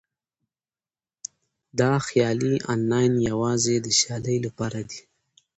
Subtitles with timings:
[1.79, 4.99] دا خيالي اتلان يوازې د سيالۍ لپاره دي.